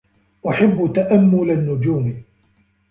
[0.49, 2.23] أحبّ تأمّل النّجوم.